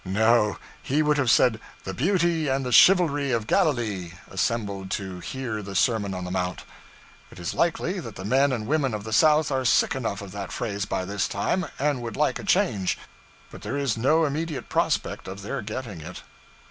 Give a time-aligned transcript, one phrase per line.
[0.03, 5.61] No, he would have said 'the beauty and the chivalry of Galilee' assembled to hear
[5.61, 6.63] the Sermon on the Mount.
[7.29, 10.31] It is likely that the men and women of the South are sick enough of
[10.31, 12.97] that phrase by this time, and would like a change,
[13.51, 16.23] but there is no immediate prospect of their getting it.